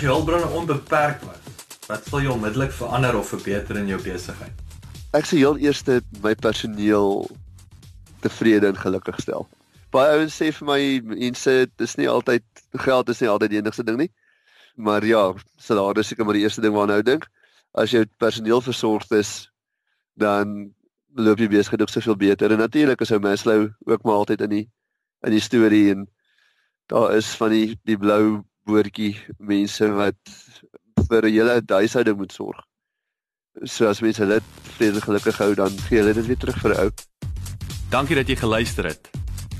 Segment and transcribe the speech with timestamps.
[0.00, 1.48] As jou hulpbronne onbeperk was,
[1.84, 4.62] wat sal jy onmiddellik verander of verbeter in jou besigheid?
[5.12, 5.82] Ek sê heel eers
[6.24, 7.26] my personeel
[8.24, 9.44] tevrede en gelukkig stel.
[9.92, 13.84] Baie ouens sê vir my mense dis nie altyd geld is nie altyd die enigste
[13.84, 14.08] ding nie.
[14.80, 17.28] Maar ja, salaris is seker maar die eerste ding waarna nou dink.
[17.76, 19.50] As jou personeel versorgd is,
[20.16, 20.70] dan
[21.12, 22.48] loop jy besigheid ook soveel beter.
[22.48, 24.66] En natuurlik is ou Maslow ook maar altyd in die
[25.28, 26.08] in die storie en
[26.88, 30.18] daar is van die die blou woordjie mense wat
[31.08, 32.60] vir 'n hele huishouding moet sorg.
[33.64, 34.40] So as mense hulle
[34.76, 36.90] vrede gelukkig hou, dan gee hulle dit weer terug vir ou.
[37.90, 39.10] Dankie dat jy geluister het.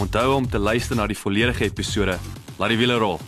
[0.00, 2.18] Onthou om te luister na die volledige episode.
[2.58, 3.20] Laat die wiele rol.